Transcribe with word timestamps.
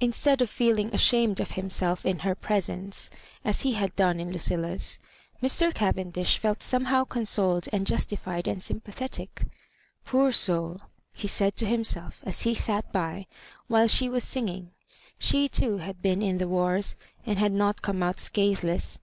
Instead 0.00 0.42
of 0.42 0.50
feeling 0.50 0.92
ashamed 0.92 1.38
of 1.38 1.52
himself 1.52 2.04
in 2.04 2.18
her 2.26 2.34
presence, 2.34 3.10
as 3.44 3.60
he 3.60 3.74
hsid 3.76 3.94
done 3.94 4.18
in 4.18 4.32
Lucilla's, 4.32 4.98
Mr 5.40 5.72
Cavendish 5.72 6.36
felt 6.36 6.60
somehow 6.64 7.04
consoled 7.04 7.68
and 7.72 7.86
justified 7.86 8.48
and 8.48 8.60
sympathetic. 8.60 9.44
"Poor 10.04 10.32
soull^' 10.32 10.80
he 11.14 11.28
said 11.28 11.54
to 11.54 11.66
himself, 11.66 12.22
as 12.26 12.42
he 12.42 12.56
sat 12.56 12.92
bj 12.92 13.26
while 13.68 13.86
she 13.86 14.08
was 14.08 14.24
singing. 14.24 14.72
She, 15.16 15.48
too, 15.48 15.76
had 15.76 16.02
been 16.02 16.22
in 16.22 16.38
the 16.38 16.48
wars, 16.48 16.96
and 17.24 17.38
had 17.38 17.52
not 17.52 17.82
come 17.82 18.02
out 18.02 18.16
scatheless. 18.18 18.98